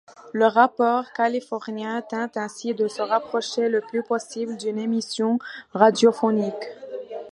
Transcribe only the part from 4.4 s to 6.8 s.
d'une émission radiophonique.